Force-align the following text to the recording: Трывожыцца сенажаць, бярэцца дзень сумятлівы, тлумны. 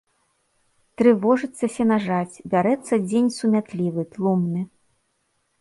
Трывожыцца 1.01 1.65
сенажаць, 1.75 2.35
бярэцца 2.53 2.93
дзень 3.07 3.29
сумятлівы, 3.39 4.01
тлумны. 4.17 4.61